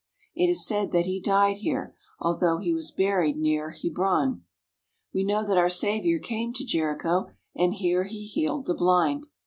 It 0.33 0.47
is 0.47 0.65
said 0.65 0.91
that 0.93 1.05
he 1.05 1.19
died 1.19 1.57
here, 1.57 1.93
although 2.19 2.57
he 2.57 2.73
was 2.73 2.89
buried 2.89 3.37
near 3.37 3.69
Hebron. 3.69 4.43
We 5.13 5.23
know 5.23 5.45
that 5.45 5.59
our 5.59 5.69
Saviour 5.69 6.17
came 6.17 6.53
to 6.53 6.65
Jericho, 6.65 7.29
and 7.55 7.75
here 7.75 8.05
He 8.05 8.25
healed 8.25 8.65
the 8.65 8.73
blind. 8.73 9.27